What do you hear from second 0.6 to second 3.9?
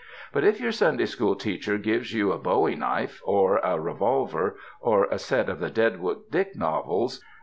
Sunday school teacher gives you a bowie knife or a